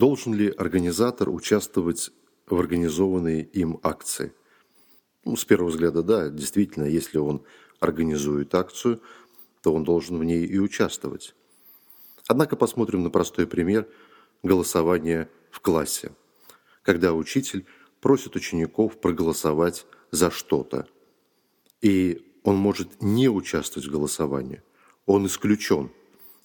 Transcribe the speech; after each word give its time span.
Должен 0.00 0.32
ли 0.32 0.48
организатор 0.48 1.28
участвовать 1.28 2.10
в 2.46 2.58
организованной 2.58 3.42
им 3.42 3.78
акции? 3.82 4.32
Ну, 5.26 5.36
с 5.36 5.44
первого 5.44 5.68
взгляда, 5.68 6.02
да, 6.02 6.30
действительно, 6.30 6.84
если 6.84 7.18
он 7.18 7.44
организует 7.80 8.54
акцию, 8.54 9.02
то 9.62 9.74
он 9.74 9.84
должен 9.84 10.16
в 10.16 10.24
ней 10.24 10.46
и 10.46 10.58
участвовать. 10.58 11.34
Однако 12.26 12.56
посмотрим 12.56 13.02
на 13.02 13.10
простой 13.10 13.46
пример 13.46 13.86
голосования 14.42 15.28
в 15.50 15.60
классе, 15.60 16.12
когда 16.80 17.12
учитель 17.12 17.66
просит 18.00 18.36
учеников 18.36 18.98
проголосовать 19.02 19.84
за 20.12 20.30
что-то. 20.30 20.88
И 21.82 22.26
он 22.42 22.56
может 22.56 23.02
не 23.02 23.28
участвовать 23.28 23.86
в 23.86 23.92
голосовании. 23.92 24.62
Он 25.04 25.26
исключен, 25.26 25.90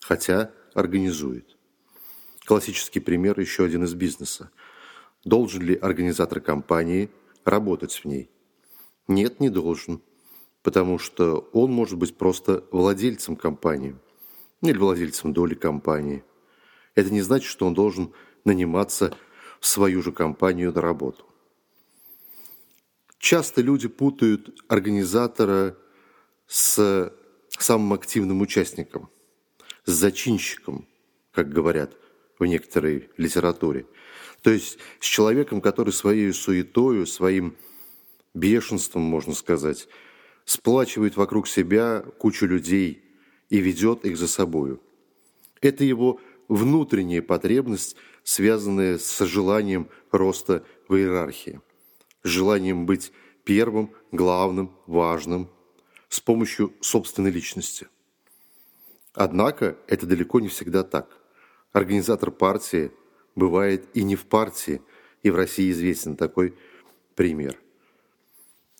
хотя 0.00 0.52
организует. 0.72 1.58
Классический 2.44 3.00
пример 3.00 3.38
еще 3.38 3.64
один 3.64 3.84
из 3.84 3.94
бизнеса. 3.94 4.50
Должен 5.24 5.62
ли 5.62 5.76
организатор 5.76 6.40
компании 6.40 7.10
работать 7.44 7.94
в 7.94 8.04
ней? 8.04 8.30
Нет, 9.06 9.38
не 9.38 9.48
должен, 9.48 10.02
потому 10.62 10.98
что 10.98 11.48
он 11.52 11.72
может 11.72 11.98
быть 11.98 12.16
просто 12.16 12.64
владельцем 12.72 13.36
компании 13.36 13.96
или 14.60 14.76
владельцем 14.76 15.32
доли 15.32 15.54
компании. 15.54 16.24
Это 16.94 17.10
не 17.10 17.22
значит, 17.22 17.48
что 17.48 17.66
он 17.66 17.74
должен 17.74 18.12
наниматься 18.44 19.16
в 19.60 19.66
свою 19.66 20.02
же 20.02 20.12
компанию 20.12 20.72
на 20.72 20.80
работу. 20.80 21.24
Часто 23.18 23.62
люди 23.62 23.86
путают 23.86 24.64
организатора 24.66 25.76
с 26.48 27.12
самым 27.50 27.92
активным 27.92 28.40
участником, 28.40 29.08
с 29.84 29.92
зачинщиком, 29.92 30.88
как 31.30 31.48
говорят 31.48 31.96
в 32.38 32.44
некоторой 32.44 33.10
литературе. 33.16 33.86
То 34.42 34.50
есть 34.50 34.78
с 35.00 35.06
человеком, 35.06 35.60
который 35.60 35.92
своей 35.92 36.32
суетою, 36.32 37.06
своим 37.06 37.56
бешенством, 38.34 39.02
можно 39.02 39.34
сказать, 39.34 39.88
сплачивает 40.44 41.16
вокруг 41.16 41.46
себя 41.46 42.04
кучу 42.18 42.46
людей 42.46 43.04
и 43.50 43.58
ведет 43.58 44.04
их 44.04 44.16
за 44.16 44.26
собою. 44.26 44.80
Это 45.60 45.84
его 45.84 46.20
внутренняя 46.48 47.22
потребность, 47.22 47.96
связанная 48.24 48.98
с 48.98 49.24
желанием 49.24 49.88
роста 50.10 50.64
в 50.88 50.96
иерархии, 50.96 51.60
с 52.22 52.28
желанием 52.28 52.86
быть 52.86 53.12
первым, 53.44 53.92
главным, 54.10 54.76
важным, 54.86 55.48
с 56.08 56.20
помощью 56.20 56.72
собственной 56.80 57.30
личности. 57.30 57.88
Однако 59.14 59.76
это 59.86 60.06
далеко 60.06 60.40
не 60.40 60.48
всегда 60.48 60.82
так. 60.82 61.21
Организатор 61.72 62.30
партии 62.30 62.92
бывает 63.34 63.88
и 63.94 64.02
не 64.02 64.16
в 64.16 64.26
партии, 64.26 64.82
и 65.22 65.30
в 65.30 65.36
России 65.36 65.70
известен 65.70 66.16
такой 66.16 66.54
пример. 67.14 67.58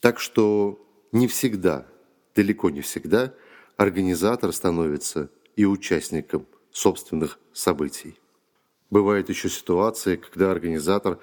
Так 0.00 0.20
что 0.20 0.84
не 1.12 1.26
всегда, 1.28 1.86
далеко 2.34 2.68
не 2.70 2.82
всегда, 2.82 3.34
организатор 3.76 4.52
становится 4.52 5.30
и 5.56 5.64
участником 5.64 6.46
собственных 6.70 7.38
событий. 7.52 8.18
Бывает 8.90 9.28
еще 9.28 9.48
ситуация, 9.48 10.16
когда 10.16 10.50
организатор 10.50 11.18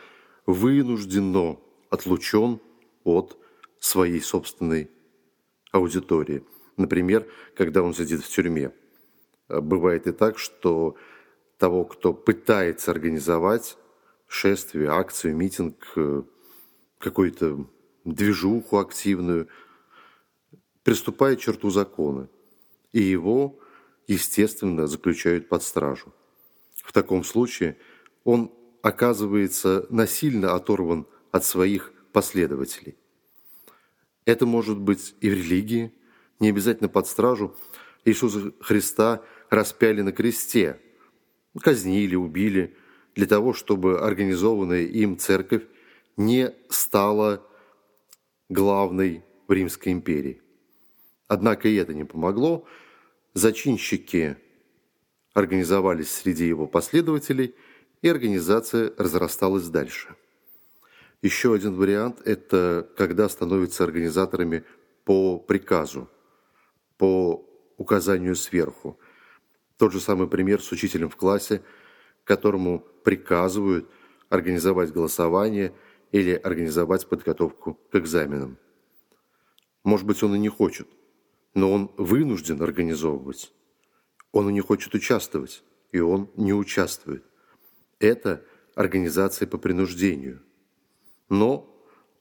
вынужденно 0.45 1.57
отлучен 1.89 2.59
от 3.03 3.37
своей 3.79 4.21
собственной 4.21 4.89
аудитории. 5.71 6.43
Например, 6.77 7.27
когда 7.55 7.83
он 7.83 7.93
сидит 7.93 8.23
в 8.23 8.29
тюрьме. 8.29 8.71
Бывает 9.47 10.07
и 10.07 10.11
так, 10.11 10.39
что 10.39 10.95
того, 11.61 11.85
кто 11.85 12.11
пытается 12.11 12.89
организовать 12.89 13.77
шествие, 14.27 14.89
акцию, 14.89 15.35
митинг, 15.35 15.93
какой-то 16.97 17.67
движуху 18.03 18.79
активную, 18.79 19.47
приступает 20.81 21.37
к 21.37 21.43
черту 21.43 21.69
закона, 21.69 22.29
и 22.93 23.01
его, 23.01 23.59
естественно, 24.07 24.87
заключают 24.87 25.49
под 25.49 25.61
стражу. 25.61 26.11
В 26.73 26.91
таком 26.91 27.23
случае 27.23 27.77
он 28.23 28.51
оказывается 28.81 29.85
насильно 29.91 30.55
оторван 30.55 31.05
от 31.31 31.45
своих 31.45 31.93
последователей. 32.11 32.95
Это 34.25 34.47
может 34.47 34.79
быть 34.79 35.13
и 35.21 35.29
в 35.29 35.33
религии, 35.33 35.93
не 36.39 36.49
обязательно 36.49 36.89
под 36.89 37.05
стражу. 37.05 37.55
Иисуса 38.03 38.51
Христа 38.61 39.21
распяли 39.51 40.01
на 40.01 40.11
кресте, 40.11 40.79
казнили, 41.59 42.15
убили, 42.15 42.75
для 43.15 43.25
того, 43.25 43.53
чтобы 43.53 43.99
организованная 43.99 44.83
им 44.83 45.17
церковь 45.17 45.63
не 46.17 46.53
стала 46.69 47.45
главной 48.49 49.23
в 49.47 49.51
Римской 49.51 49.91
империи. 49.91 50.41
Однако 51.27 51.67
и 51.67 51.75
это 51.75 51.93
не 51.93 52.03
помогло. 52.03 52.65
Зачинщики 53.33 54.37
организовались 55.33 56.11
среди 56.11 56.45
его 56.45 56.67
последователей, 56.67 57.55
и 58.01 58.09
организация 58.09 58.93
разрасталась 58.97 59.67
дальше. 59.67 60.15
Еще 61.21 61.53
один 61.53 61.75
вариант– 61.75 62.19
это 62.25 62.89
когда 62.97 63.29
становятся 63.29 63.83
организаторами 63.83 64.63
по 65.05 65.37
приказу, 65.37 66.09
по 66.97 67.47
указанию 67.77 68.35
сверху. 68.35 68.99
Тот 69.81 69.93
же 69.93 69.99
самый 69.99 70.27
пример 70.27 70.61
с 70.61 70.71
учителем 70.71 71.09
в 71.09 71.15
классе, 71.15 71.63
которому 72.23 72.85
приказывают 73.03 73.89
организовать 74.29 74.93
голосование– 74.93 75.73
или 76.11 76.33
организовать 76.33 77.07
подготовку 77.07 77.75
к 77.89 77.95
экзаменам. 77.95 78.57
Может 79.83 80.05
быть, 80.05 80.21
он 80.23 80.35
и 80.35 80.39
не 80.39 80.49
хочет, 80.49 80.87
но 81.53 81.71
он 81.71 81.91
вынужден 81.97 82.61
организовывать. 82.61 83.51
Он 84.31 84.49
и 84.49 84.53
не 84.53 84.61
хочет 84.61 84.93
участвовать, 84.93 85.63
и 85.91 85.99
он 85.99 86.29
не 86.35 86.53
участвует. 86.53 87.23
Это 87.99 88.43
организация 88.75 89.47
по 89.47 89.57
принуждению. 89.57 90.41
Но, 91.29 91.67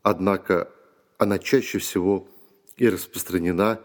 однако, 0.02 0.72
она 1.18 1.38
чаще 1.38 1.78
всего 1.78 2.28
и 2.76 2.88
распространена 2.88 3.82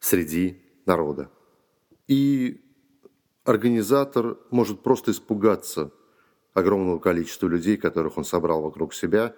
среди 0.00 0.62
народа. 0.86 1.30
И 2.08 2.60
организатор 3.44 4.38
может 4.50 4.82
просто 4.82 5.10
испугаться 5.12 5.90
огромного 6.54 6.98
количества 6.98 7.46
людей, 7.46 7.76
которых 7.76 8.18
он 8.18 8.24
собрал 8.24 8.62
вокруг 8.62 8.94
себя, 8.94 9.34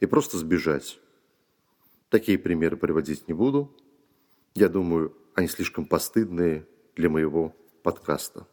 и 0.00 0.06
просто 0.06 0.36
сбежать. 0.38 1.00
Такие 2.08 2.38
примеры 2.38 2.76
приводить 2.76 3.28
не 3.28 3.34
буду. 3.34 3.76
Я 4.54 4.68
думаю, 4.68 5.16
они 5.34 5.48
слишком 5.48 5.86
постыдные 5.86 6.66
для 6.94 7.08
моего 7.08 7.54
подкаста. 7.82 8.46